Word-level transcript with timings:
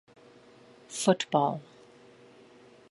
Football. 0.87 1.61